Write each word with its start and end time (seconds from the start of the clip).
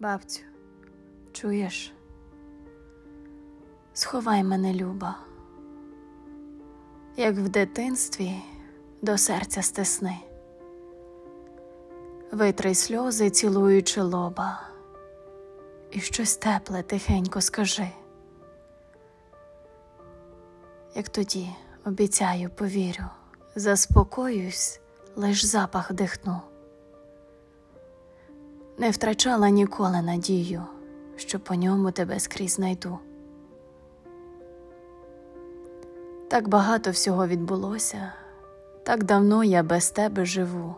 Бабцю, 0.00 0.40
чуєш? 1.32 1.92
Сховай 3.92 4.44
мене, 4.44 4.74
Люба, 4.74 5.16
як 7.16 7.34
в 7.34 7.48
дитинстві 7.48 8.34
до 9.02 9.18
серця 9.18 9.62
стисни, 9.62 10.16
витри 12.32 12.74
сльози, 12.74 13.30
цілуючи 13.30 14.02
лоба, 14.02 14.62
і 15.90 16.00
щось 16.00 16.36
тепле 16.36 16.82
тихенько 16.82 17.40
скажи. 17.40 17.88
Як 20.94 21.08
тоді 21.08 21.50
обіцяю, 21.84 22.50
повірю, 22.50 23.04
заспокоюсь, 23.54 24.80
лиш 25.16 25.44
запах 25.44 25.92
дихну. 25.92 26.49
Не 28.80 28.90
втрачала 28.90 29.50
ніколи 29.50 30.02
надію, 30.02 30.62
що 31.16 31.40
по 31.40 31.54
ньому 31.54 31.90
тебе 31.90 32.20
скрізь 32.20 32.52
знайду. 32.52 32.98
Так 36.28 36.48
багато 36.48 36.90
всього 36.90 37.26
відбулося, 37.26 38.12
так 38.82 39.04
давно 39.04 39.44
я 39.44 39.62
без 39.62 39.90
тебе 39.90 40.24
живу. 40.24 40.74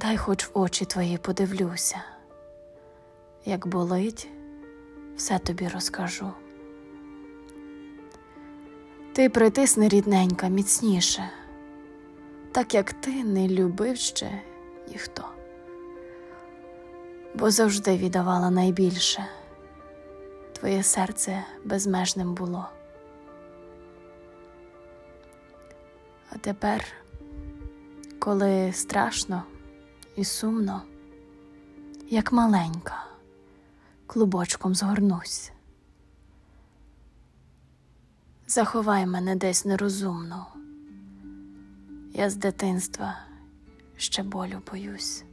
Дай 0.00 0.16
хоч 0.16 0.46
в 0.46 0.50
очі 0.54 0.84
твої 0.84 1.18
подивлюся, 1.18 1.96
як 3.44 3.66
болить, 3.66 4.28
все 5.16 5.38
тобі 5.38 5.68
розкажу. 5.68 6.30
Ти 9.12 9.30
притисни 9.30 9.88
рідненька 9.88 10.48
міцніше, 10.48 11.30
так 12.52 12.74
як 12.74 12.92
ти 12.92 13.24
не 13.24 13.48
любив 13.48 13.96
ще 13.96 14.42
ніхто, 14.88 15.24
бо 17.34 17.50
завжди 17.50 17.96
віддавала 17.96 18.50
найбільше, 18.50 19.26
твоє 20.52 20.82
серце 20.82 21.44
безмежним 21.64 22.34
було. 22.34 22.68
А 26.30 26.38
тепер, 26.38 26.84
коли 28.18 28.72
страшно 28.72 29.42
і 30.16 30.24
сумно, 30.24 30.82
як 32.08 32.32
маленька, 32.32 33.04
клубочком 34.06 34.74
згорнусь. 34.74 35.52
Заховай 38.46 39.06
мене 39.06 39.36
десь 39.36 39.64
нерозумно, 39.64 40.46
я 42.14 42.30
з 42.30 42.36
дитинства 42.36 43.18
ще 43.96 44.22
болю 44.22 44.62
боюсь. 44.70 45.24